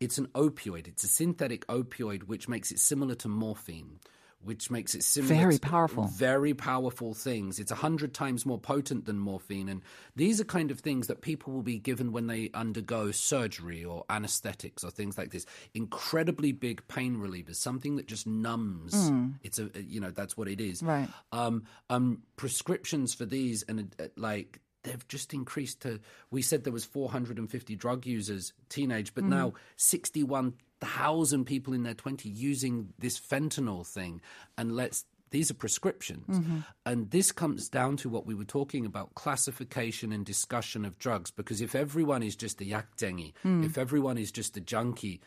it's 0.00 0.18
an 0.18 0.26
opioid. 0.34 0.86
It's 0.86 1.04
a 1.04 1.08
synthetic 1.08 1.66
opioid 1.68 2.24
which 2.24 2.48
makes 2.48 2.70
it 2.70 2.78
similar 2.78 3.14
to 3.14 3.28
morphine 3.28 3.98
which 4.46 4.70
makes 4.70 4.94
it 4.94 5.02
similar 5.02 5.34
Very 5.34 5.58
powerful. 5.58 6.04
very 6.04 6.54
powerful 6.54 7.12
things 7.12 7.58
it's 7.58 7.70
a 7.70 7.74
hundred 7.76 8.14
times 8.14 8.46
more 8.46 8.58
potent 8.58 9.04
than 9.04 9.18
morphine 9.18 9.68
and 9.68 9.82
these 10.14 10.40
are 10.40 10.44
kind 10.44 10.70
of 10.70 10.80
things 10.80 11.08
that 11.08 11.20
people 11.20 11.52
will 11.52 11.62
be 11.62 11.78
given 11.78 12.12
when 12.12 12.26
they 12.28 12.50
undergo 12.54 13.10
surgery 13.10 13.84
or 13.84 14.04
anesthetics 14.08 14.82
or 14.84 14.90
things 14.90 15.18
like 15.18 15.30
this 15.30 15.44
incredibly 15.74 16.52
big 16.52 16.86
pain 16.88 17.16
relievers 17.16 17.56
something 17.56 17.96
that 17.96 18.06
just 18.06 18.26
numbs 18.26 18.94
it's 19.42 19.58
a 19.58 19.68
you 19.86 20.00
know 20.00 20.10
that's 20.10 20.36
what 20.36 20.48
it 20.48 20.60
is. 20.60 20.82
Right. 20.82 21.08
um, 21.32 21.64
um, 21.90 22.22
prescriptions 22.36 23.12
for 23.14 23.24
these 23.26 23.62
and 23.68 23.94
uh, 24.00 24.04
like 24.16 24.60
they've 24.86 25.06
just 25.08 25.34
increased 25.34 25.80
to 25.82 26.00
we 26.30 26.40
said 26.40 26.64
there 26.64 26.72
was 26.72 26.84
450 26.84 27.76
drug 27.76 28.06
users 28.06 28.52
teenage 28.68 29.14
but 29.14 29.24
mm-hmm. 29.24 29.34
now 29.34 29.52
61,000 29.76 31.44
people 31.44 31.74
in 31.74 31.82
their 31.82 31.94
20 31.94 32.28
using 32.28 32.88
this 32.98 33.18
fentanyl 33.18 33.86
thing. 33.86 34.20
And 34.56 34.74
let's 34.74 35.04
these 35.30 35.50
are 35.50 35.54
prescriptions. 35.54 36.38
Mm-hmm. 36.38 36.58
And 36.86 37.10
this 37.10 37.32
comes 37.32 37.68
down 37.68 37.96
to 37.98 38.08
what 38.08 38.26
we 38.26 38.34
were 38.34 38.44
talking 38.44 38.86
about 38.86 39.14
classification 39.16 40.12
and 40.12 40.24
discussion 40.24 40.84
of 40.84 40.98
drugs. 40.98 41.32
Because 41.32 41.60
if 41.60 41.74
everyone 41.74 42.22
is 42.22 42.36
just 42.36 42.60
a 42.60 42.64
yakdengi 42.64 43.32
mm. 43.44 43.64
if 43.64 43.76
everyone 43.76 44.18
is 44.18 44.30
just 44.30 44.56
a 44.56 44.60
junkie 44.60 45.20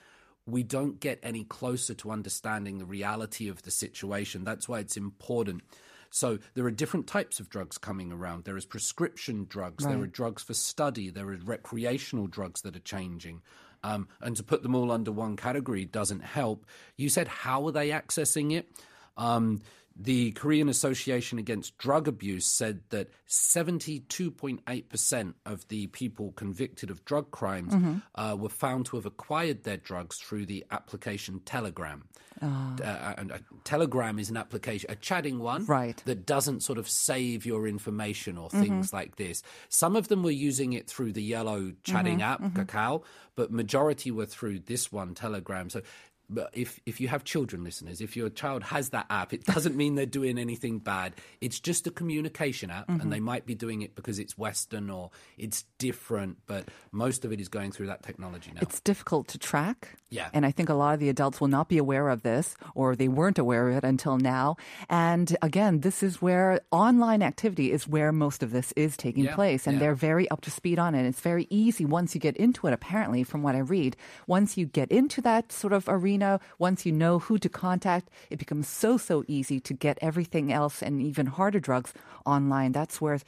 we 0.45 0.63
don't 0.63 0.99
get 0.99 1.19
any 1.21 1.43
closer 1.43 1.93
to 1.93 2.09
understanding 2.09 2.79
the 2.79 2.85
reality 2.85 3.49
of 3.49 3.61
the 3.63 3.71
situation. 3.71 4.43
That's 4.43 4.67
why 4.67 4.79
it's 4.79 4.97
important. 4.97 5.61
So 6.09 6.39
there 6.55 6.65
are 6.65 6.71
different 6.71 7.07
types 7.07 7.39
of 7.39 7.49
drugs 7.49 7.77
coming 7.77 8.11
around. 8.11 8.43
There 8.43 8.57
is 8.57 8.65
prescription 8.65 9.45
drugs. 9.47 9.85
There 9.85 10.01
are 10.01 10.07
drugs 10.07 10.43
for 10.43 10.53
study. 10.53 11.09
There 11.09 11.29
are 11.29 11.37
recreational 11.43 12.27
drugs 12.27 12.61
that 12.61 12.75
are 12.75 12.81
changing. 12.81 13.41
Um, 13.83 14.07
and 14.21 14.35
to 14.35 14.43
put 14.43 14.63
them 14.63 14.75
all 14.75 14.91
under 14.91 15.11
one 15.11 15.37
category 15.37 15.85
doesn't 15.85 16.23
help. 16.23 16.65
You 16.97 17.09
said, 17.09 17.27
how 17.27 17.65
are 17.67 17.71
they 17.71 17.89
accessing 17.89 18.53
it? 18.53 18.69
Um, 19.17 19.61
the 20.01 20.31
Korean 20.31 20.69
Association 20.69 21.39
Against 21.39 21.77
Drug 21.77 22.07
Abuse 22.07 22.45
said 22.45 22.79
that 22.89 23.09
72.8% 23.27 25.33
of 25.45 25.67
the 25.67 25.87
people 25.87 26.31
convicted 26.31 26.89
of 26.89 27.03
drug 27.03 27.31
crimes 27.31 27.73
mm-hmm. 27.73 27.97
uh, 28.15 28.33
were 28.35 28.47
found 28.47 28.85
to 28.87 28.95
have 28.95 29.05
acquired 29.05 29.65
their 29.65 29.75
drugs 29.75 30.15
through 30.17 30.45
the 30.45 30.65
application 30.71 31.41
Telegram. 31.43 32.05
Ah. 32.41 32.75
Uh, 32.81 33.13
and 33.17 33.33
Telegram 33.65 34.17
is 34.17 34.29
an 34.29 34.37
application, 34.37 34.89
a 34.89 34.95
chatting 34.95 35.39
one, 35.39 35.65
Right. 35.65 36.01
that 36.05 36.25
doesn't 36.25 36.61
sort 36.61 36.79
of 36.79 36.87
save 36.87 37.45
your 37.45 37.67
information 37.67 38.37
or 38.37 38.47
mm-hmm. 38.47 38.61
things 38.61 38.93
like 38.93 39.17
this. 39.17 39.43
Some 39.67 39.97
of 39.97 40.07
them 40.07 40.23
were 40.23 40.31
using 40.31 40.71
it 40.71 40.87
through 40.87 41.11
the 41.11 41.23
yellow 41.23 41.73
chatting 41.83 42.19
mm-hmm. 42.19 42.45
app, 42.45 42.67
Kakao, 42.67 43.03
but 43.35 43.51
majority 43.51 44.11
were 44.11 44.25
through 44.25 44.59
this 44.59 44.91
one, 44.91 45.13
Telegram. 45.13 45.69
So 45.69 45.81
but 46.29 46.49
if 46.53 46.79
if 46.85 47.01
you 47.01 47.07
have 47.07 47.23
children 47.23 47.63
listeners, 47.63 48.01
if 48.01 48.15
your 48.15 48.29
child 48.29 48.63
has 48.63 48.89
that 48.89 49.07
app, 49.09 49.33
it 49.33 49.45
doesn't 49.45 49.75
mean 49.75 49.95
they're 49.95 50.05
doing 50.05 50.37
anything 50.37 50.79
bad. 50.79 51.13
It's 51.41 51.59
just 51.59 51.87
a 51.87 51.91
communication 51.91 52.69
app, 52.69 52.87
and 52.87 52.99
mm-hmm. 52.99 53.09
they 53.09 53.19
might 53.19 53.45
be 53.45 53.55
doing 53.55 53.81
it 53.81 53.95
because 53.95 54.19
it's 54.19 54.37
Western 54.37 54.89
or 54.89 55.11
it's 55.37 55.63
different. 55.77 56.37
But 56.45 56.69
most 56.91 57.25
of 57.25 57.33
it 57.33 57.41
is 57.41 57.49
going 57.49 57.71
through 57.71 57.87
that 57.87 58.03
technology 58.03 58.51
now. 58.53 58.61
It's 58.61 58.79
difficult 58.79 59.27
to 59.29 59.37
track. 59.37 59.97
Yeah. 60.11 60.29
And 60.33 60.45
I 60.45 60.51
think 60.51 60.69
a 60.69 60.73
lot 60.73 60.95
of 60.95 60.99
the 60.99 61.09
adults 61.09 61.39
will 61.39 61.49
not 61.49 61.69
be 61.69 61.77
aware 61.77 62.09
of 62.09 62.23
this 62.23 62.55
or 62.73 62.95
they 62.95 63.07
weren't 63.07 63.37
aware 63.37 63.69
of 63.69 63.77
it 63.77 63.83
until 63.83 64.17
now. 64.17 64.57
And 64.89 65.37
again, 65.41 65.81
this 65.81 66.01
is 66.01 66.21
where 66.21 66.61
online 66.71 67.21
activity 67.21 67.71
is 67.71 67.87
where 67.87 68.11
most 68.11 68.41
of 68.41 68.51
this 68.51 68.71
is 68.75 68.97
taking 68.97 69.25
Yeah, 69.25 69.35
place. 69.35 69.67
And 69.67 69.75
yeah. 69.75 69.79
they're 69.79 69.95
very 69.95 70.29
up 70.31 70.41
to 70.41 70.51
speed 70.51 70.79
on 70.79 70.95
it. 70.95 71.05
It's 71.05 71.19
very 71.21 71.45
easy 71.49 71.85
once 71.85 72.15
you 72.15 72.21
get 72.21 72.37
into 72.37 72.65
it, 72.67 72.73
apparently, 72.73 73.23
from 73.23 73.43
what 73.43 73.55
I 73.55 73.59
read. 73.59 73.95
Once 74.25 74.57
you 74.57 74.65
get 74.65 74.91
into 74.91 75.21
that 75.21 75.51
sort 75.51 75.73
of 75.73 75.85
arena, 75.87 76.18
once 76.57 76.85
you 76.85 76.91
know 76.91 77.19
who 77.19 77.37
to 77.37 77.49
contact, 77.49 78.09
it 78.29 78.39
becomes 78.39 78.67
so, 78.67 78.97
so 78.97 79.23
easy 79.27 79.59
to 79.59 79.73
get 79.73 79.97
everything 80.01 80.51
else 80.51 80.81
and 80.81 81.01
even 81.01 81.25
harder 81.25 81.59
drugs 81.59 81.93
online. 82.25 82.71
That's 82.71 83.01
where 83.01 83.19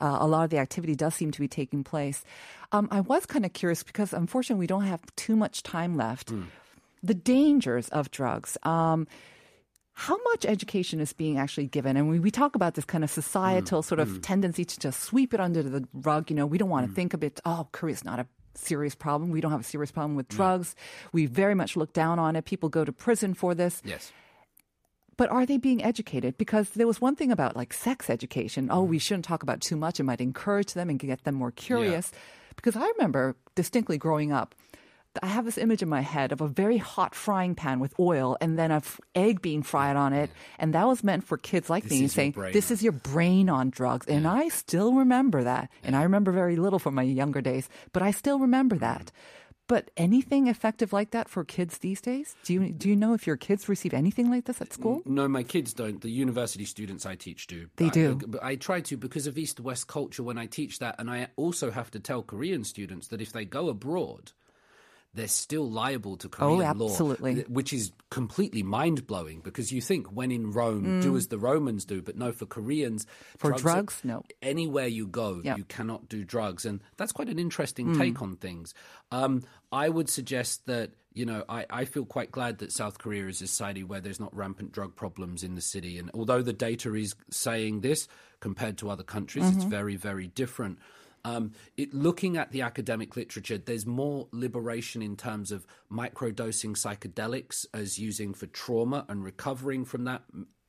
uh, 0.00 0.18
a 0.20 0.26
lot 0.26 0.44
of 0.44 0.50
the 0.50 0.58
activity 0.58 0.94
does 0.94 1.14
seem 1.14 1.30
to 1.32 1.40
be 1.40 1.48
taking 1.48 1.84
place. 1.84 2.24
Um, 2.72 2.88
I 2.90 3.00
was 3.00 3.26
kind 3.26 3.44
of 3.44 3.52
curious 3.52 3.82
because 3.82 4.12
unfortunately 4.12 4.60
we 4.60 4.66
don't 4.66 4.84
have 4.86 5.00
too 5.16 5.36
much 5.36 5.62
time 5.62 5.96
left. 5.96 6.32
The 7.02 7.14
dangers 7.14 7.88
of 7.90 8.10
drugs. 8.10 8.58
Um, 8.62 9.06
how 9.98 10.18
much 10.24 10.44
education 10.44 11.00
is 11.00 11.14
being 11.14 11.38
actually 11.38 11.68
given? 11.68 11.96
And 11.96 12.10
we, 12.10 12.18
we 12.18 12.30
talk 12.30 12.54
about 12.54 12.74
this 12.74 12.84
kind 12.84 13.02
of 13.02 13.10
societal 13.10 13.82
sort 13.82 13.98
of 13.98 14.20
tendency 14.20 14.62
to 14.64 14.78
just 14.78 15.00
sweep 15.02 15.32
it 15.32 15.40
under 15.40 15.62
the 15.62 15.88
rug. 15.94 16.28
You 16.28 16.36
know, 16.36 16.44
we 16.44 16.58
don't 16.58 16.68
want 16.68 16.86
to 16.86 16.92
think 16.92 17.14
of 17.14 17.24
it, 17.24 17.40
oh, 17.46 17.66
Korea's 17.72 18.04
not 18.04 18.20
a 18.20 18.26
serious 18.58 18.94
problem. 18.94 19.30
We 19.30 19.40
don't 19.40 19.50
have 19.50 19.60
a 19.60 19.64
serious 19.64 19.90
problem 19.90 20.16
with 20.16 20.28
drugs. 20.28 20.74
We 21.12 21.26
very 21.26 21.54
much 21.54 21.76
look 21.76 21.92
down 21.92 22.18
on 22.18 22.36
it. 22.36 22.44
People 22.44 22.68
go 22.68 22.84
to 22.84 22.92
prison 22.92 23.34
for 23.34 23.54
this. 23.54 23.82
Yes. 23.84 24.12
But 25.16 25.30
are 25.30 25.46
they 25.46 25.56
being 25.56 25.82
educated? 25.82 26.36
Because 26.36 26.70
there 26.70 26.86
was 26.86 27.00
one 27.00 27.16
thing 27.16 27.32
about 27.32 27.56
like 27.56 27.72
sex 27.72 28.10
education. 28.10 28.68
Oh, 28.70 28.82
we 28.82 28.98
shouldn't 28.98 29.24
talk 29.24 29.42
about 29.42 29.60
too 29.60 29.76
much. 29.76 29.98
It 29.98 30.04
might 30.04 30.20
encourage 30.20 30.74
them 30.74 30.90
and 30.90 30.98
get 30.98 31.24
them 31.24 31.34
more 31.34 31.50
curious. 31.50 32.12
Because 32.54 32.76
I 32.76 32.86
remember 32.96 33.36
distinctly 33.54 33.98
growing 33.98 34.32
up, 34.32 34.54
I 35.22 35.26
have 35.26 35.44
this 35.44 35.58
image 35.58 35.82
in 35.82 35.88
my 35.88 36.00
head 36.00 36.32
of 36.32 36.40
a 36.40 36.48
very 36.48 36.78
hot 36.78 37.14
frying 37.14 37.54
pan 37.54 37.80
with 37.80 37.94
oil 37.98 38.36
and 38.40 38.58
then 38.58 38.70
a 38.70 38.76
f- 38.76 39.00
egg 39.14 39.42
being 39.42 39.62
fried 39.62 39.96
on 39.96 40.12
it. 40.12 40.30
And 40.58 40.74
that 40.74 40.86
was 40.86 41.04
meant 41.04 41.24
for 41.24 41.36
kids 41.36 41.68
like 41.70 41.84
This 41.84 41.92
me 41.92 42.08
saying, 42.08 42.34
this 42.52 42.70
is 42.70 42.82
your 42.82 42.92
brain 42.92 43.48
on 43.48 43.70
drugs. 43.70 44.06
And 44.06 44.26
I 44.26 44.48
still 44.48 44.94
remember 44.94 45.44
that. 45.44 45.70
And 45.82 45.96
I 45.96 46.02
remember 46.02 46.32
very 46.32 46.56
little 46.56 46.78
from 46.78 46.94
my 46.94 47.02
younger 47.02 47.40
days, 47.40 47.68
but 47.92 48.02
I 48.02 48.10
still 48.10 48.38
remember 48.38 48.76
that. 48.76 49.06
Mm-hmm. 49.06 49.32
But 49.68 49.90
anything 49.96 50.46
effective 50.46 50.92
like 50.92 51.10
that 51.10 51.28
for 51.28 51.44
kids 51.44 51.78
these 51.78 52.00
days? 52.00 52.36
Do 52.44 52.52
you 52.54 52.72
do 52.72 52.88
you 52.88 52.94
know 52.94 53.14
if 53.14 53.26
your 53.26 53.36
kids 53.36 53.68
receive 53.68 53.94
anything 53.94 54.30
like 54.30 54.44
this 54.44 54.60
at 54.60 54.72
school? 54.72 55.02
No, 55.04 55.26
my 55.26 55.42
kids 55.42 55.72
don't. 55.72 56.00
The 56.00 56.08
university 56.08 56.64
students 56.64 57.04
I 57.04 57.16
teach 57.16 57.48
do. 57.48 57.66
They 57.74 57.86
I- 57.86 57.90
do. 57.90 58.12
Uh, 58.12 58.26
but 58.28 58.44
I 58.44 58.54
try 58.54 58.80
to 58.82 58.96
because 58.96 59.26
of 59.26 59.36
East 59.36 59.58
West 59.58 59.88
culture 59.88 60.22
when 60.22 60.38
I 60.38 60.46
teach 60.46 60.78
that. 60.78 60.94
And 61.00 61.10
I 61.10 61.28
also 61.34 61.72
have 61.72 61.90
to 61.92 61.98
tell 62.00 62.22
Korean 62.22 62.62
students 62.62 63.08
that 63.08 63.20
if 63.20 63.32
they 63.32 63.44
go 63.44 63.68
abroad, 63.68 64.30
they're 65.16 65.26
still 65.28 65.68
liable 65.68 66.16
to 66.18 66.28
Oh, 66.28 66.30
Korean 66.58 66.78
law. 66.78 67.14
Which 67.48 67.72
is 67.72 67.90
completely 68.10 68.62
mind 68.62 69.06
blowing 69.06 69.40
because 69.40 69.72
you 69.72 69.80
think 69.80 70.06
when 70.08 70.30
in 70.30 70.52
Rome, 70.52 71.00
do 71.00 71.16
as 71.16 71.26
the 71.28 71.38
Romans 71.38 71.84
do. 71.84 72.02
But 72.02 72.16
no, 72.16 72.30
for 72.32 72.46
Koreans, 72.46 73.04
Mm. 73.06 73.38
For 73.38 73.52
are- 73.52 73.58
drugs? 73.58 74.00
No. 74.04 74.22
Anywhere 74.42 74.86
you 74.86 75.06
go, 75.08 75.40
Yeah. 75.42 75.56
you 75.56 75.64
cannot 75.64 76.08
do 76.08 76.22
drugs. 76.24 76.64
And 76.64 76.80
that's 76.96 77.12
quite 77.12 77.28
an 77.28 77.38
interesting 77.38 77.88
Mm. 77.88 77.98
take 77.98 78.22
on 78.22 78.36
things. 78.36 78.74
Um, 79.10 79.42
I 79.72 79.88
would 79.88 80.08
suggest 80.08 80.66
that, 80.66 80.92
you 81.12 81.26
know, 81.26 81.42
I, 81.48 81.66
I 81.70 81.84
feel 81.86 82.04
quite 82.04 82.30
glad 82.30 82.58
that 82.58 82.70
South 82.72 82.98
Korea 82.98 83.26
is 83.26 83.42
a 83.42 83.46
society 83.46 83.82
where 83.82 84.00
there's 84.00 84.20
not 84.20 84.34
rampant 84.36 84.70
drug 84.72 84.94
problems 84.94 85.42
in 85.42 85.54
the 85.54 85.60
city. 85.60 85.98
And 85.98 86.10
although 86.14 86.42
the 86.42 86.52
data 86.52 86.94
is 86.94 87.14
saying 87.30 87.80
this 87.80 88.06
compared 88.40 88.78
to 88.78 88.90
other 88.90 89.02
countries, 89.02 89.48
it's 89.48 89.64
very, 89.64 89.96
very 89.96 90.28
different. 90.28 90.78
Um, 91.26 91.52
it, 91.76 91.92
looking 91.92 92.36
at 92.36 92.52
the 92.52 92.62
academic 92.62 93.16
literature, 93.16 93.58
there's 93.58 93.84
more 93.84 94.28
liberation 94.30 95.02
in 95.02 95.16
terms 95.16 95.50
of 95.50 95.66
microdosing 95.90 96.76
psychedelics 96.76 97.66
as 97.74 97.98
using 97.98 98.32
for 98.32 98.46
trauma 98.46 99.04
and 99.08 99.24
recovering 99.24 99.84
from 99.84 100.04
that. 100.04 100.22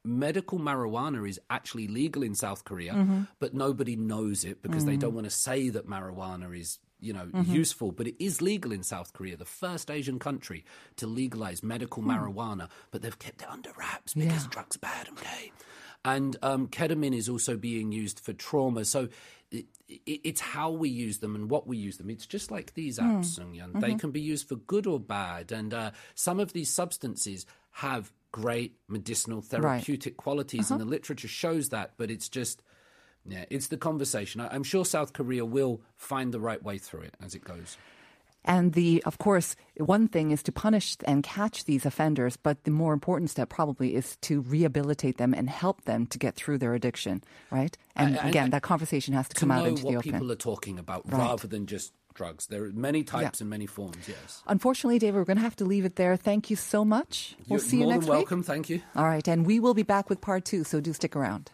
Medical 0.04 0.58
marijuana 0.58 1.30
is 1.30 1.40
actually 1.50 1.88
legal 1.88 2.24
in 2.24 2.34
South 2.34 2.64
Korea, 2.64 2.94
mm-hmm. 2.94 3.24
but 3.40 3.54
nobody 3.54 3.96
knows 3.96 4.46
it 4.46 4.62
because 4.64 4.86
they 4.86 4.96
mm. 4.96 5.00
don't 5.00 5.14
want 5.14 5.26
to 5.26 5.32
say 5.32 5.70
that 5.70 5.86
marijuana 5.86 6.58
is, 6.58 6.80
you 7.02 7.12
know, 7.12 7.26
mm-hmm. 7.26 7.52
useful. 7.54 7.92
But 7.92 8.08
it 8.08 8.24
is 8.24 8.42
legal 8.42 8.72
in 8.72 8.84
South 8.84 9.12
Korea, 9.12 9.36
the 9.36 9.46
first 9.46 9.92
Asian 9.92 10.18
country 10.18 10.64
to 10.96 11.08
legalize 11.08 11.62
medical 11.62 12.02
hmm. 12.02 12.12
marijuana, 12.12 12.70
but 12.92 13.02
they've 13.02 13.20
kept 13.20 13.42
it 13.42 13.50
under 13.50 13.72
wraps 13.78 14.14
because 14.14 14.44
Yeah. 14.44 14.50
drugs 14.50 14.78
are 14.78 14.80
bad, 14.80 15.10
okay? 15.10 15.52
And 16.16 16.38
um, 16.42 16.68
ketamine 16.68 17.18
is 17.18 17.28
also 17.28 17.58
being 17.58 17.92
used 17.92 18.20
for 18.20 18.34
trauma. 18.34 18.86
So 18.86 19.10
it, 19.52 19.66
it, 19.90 20.22
it's 20.24 20.42
how 20.42 20.72
we 20.72 20.90
use 20.90 21.18
them 21.20 21.36
and 21.36 21.50
what 21.50 21.68
we 21.68 21.76
use 21.76 21.98
them. 21.98 22.10
It's 22.10 22.26
just 22.26 22.50
like 22.50 22.74
these 22.74 22.98
apps, 22.98 23.26
Sung 23.36 23.54
Yan. 23.54 23.72
They 23.74 23.96
can 23.96 24.12
be 24.12 24.22
used 24.22 24.48
for 24.48 24.56
good 24.56 24.88
or 24.88 25.00
bad. 25.00 25.52
And 25.52 25.74
uh, 25.74 25.92
some 26.16 26.40
of 26.40 26.54
these 26.54 26.70
substances 26.74 27.46
have 27.72 28.12
great 28.32 28.72
medicinal 28.88 29.42
therapeutic 29.42 30.16
qualities, 30.18 30.72
and 30.72 30.80
the 30.80 30.86
literature 30.86 31.28
shows 31.28 31.70
that. 31.70 31.92
But 31.98 32.10
it's 32.10 32.30
just, 32.30 32.62
yeah, 33.26 33.46
it's 33.50 33.68
the 33.68 33.78
conversation. 33.78 34.42
I, 34.42 34.48
I'm 34.54 34.64
sure 34.64 34.86
South 34.86 35.12
Korea 35.12 35.44
will 35.46 35.82
find 35.96 36.34
the 36.34 36.40
right 36.40 36.64
way 36.64 36.78
through 36.78 37.02
it 37.02 37.16
as 37.22 37.36
it 37.36 37.44
goes. 37.44 37.78
And 38.48 38.74
the, 38.74 39.04
of 39.06 39.18
course, 39.18 39.56
one 39.76 40.08
thing 40.08 40.32
is 40.32 40.42
to 40.44 40.52
punish 40.52 40.96
and 41.06 41.22
catch 41.22 41.66
these 41.66 41.86
offenders, 41.86 42.38
but 42.38 42.64
the 42.64 42.72
more 42.72 42.94
important 42.94 43.30
step 43.30 43.50
probably 43.50 43.94
is 43.94 44.16
to 44.22 44.40
rehabilitate 44.42 45.18
them 45.18 45.34
and 45.34 45.50
help 45.50 45.84
them 45.84 46.06
to 46.08 46.18
get 46.18 46.36
through 46.36 46.58
their 46.60 46.74
addiction, 46.74 47.24
right? 47.52 47.78
And 47.96 48.18
I- 48.18 48.24
I- 48.26 48.30
again, 48.30 48.50
that 48.52 48.62
conversation 48.64 49.14
has 49.14 49.28
to 49.30 49.34
To 49.36 49.40
come 49.42 49.52
out 49.52 49.68
into 49.68 49.84
the 49.84 49.98
open. 49.98 50.12
people 50.14 50.32
are 50.32 50.36
talking 50.36 50.80
about 50.80 51.04
Right. 51.12 51.20
rather 51.20 51.48
than 51.48 51.66
just 51.68 51.92
drugs. 52.14 52.48
There 52.48 52.64
are 52.64 52.72
many 52.72 53.04
types 53.04 53.42
and 53.42 53.50
many 53.50 53.68
forms, 53.68 54.08
yes. 54.08 54.42
Unfortunately, 54.48 54.98
David, 54.98 55.18
we're 55.18 55.26
going 55.26 55.38
to 55.38 55.44
have 55.44 55.56
to 55.58 55.66
leave 55.66 55.86
it 55.86 55.98
there. 55.98 56.16
Thank 56.18 56.50
you 56.50 56.56
so 56.56 56.84
much. 56.84 57.36
We'll 57.48 57.60
You're 57.60 57.68
see 57.70 57.78
you 57.82 57.86
next 57.86 58.06
week. 58.06 58.10
welcome. 58.10 58.42
Thank 58.44 58.70
you. 58.70 58.82
All 58.96 59.06
right, 59.06 59.28
and 59.28 59.46
we 59.46 59.60
will 59.60 59.76
be 59.76 59.84
back 59.84 60.10
with 60.10 60.20
part 60.22 60.44
two, 60.46 60.64
so 60.64 60.80
do 60.82 60.94
stick 60.94 61.16
around. 61.16 61.52